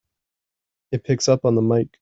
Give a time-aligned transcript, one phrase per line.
[0.91, 1.89] It picks up on the mike!